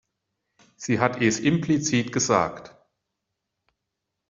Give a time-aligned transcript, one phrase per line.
[0.77, 2.75] Sie hat es implizit gesagt.